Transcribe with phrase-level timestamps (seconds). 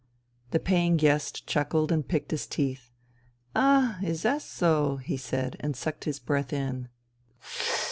[0.49, 2.89] The paying guest chuckled and picked his teeth."
[3.55, 4.09] Ah 1...
[4.09, 6.87] Iz zas so?" he said and sucked his breath in